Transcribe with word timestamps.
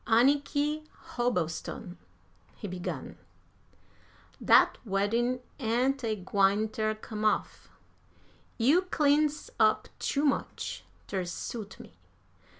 "Anniky 0.07 0.87
Hobbleston," 1.13 1.95
he 2.55 2.67
began, 2.67 3.19
"dat 4.43 4.79
weddin' 4.83 5.41
ain't 5.59 6.03
a 6.03 6.15
gwine 6.15 6.69
ter 6.69 6.95
come 6.95 7.23
off. 7.23 7.69
You 8.57 8.81
cleans 8.89 9.51
up 9.59 9.89
too 9.99 10.25
much 10.25 10.85
ter 11.05 11.23
suit 11.23 11.79
me. 11.79 11.99